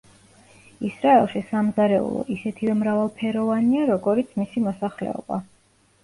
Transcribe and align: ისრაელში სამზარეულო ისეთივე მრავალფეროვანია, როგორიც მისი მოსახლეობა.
ისრაელში 0.87 1.41
სამზარეულო 1.49 2.23
ისეთივე 2.35 2.77
მრავალფეროვანია, 2.79 3.83
როგორიც 3.91 4.33
მისი 4.41 4.65
მოსახლეობა. 4.69 5.39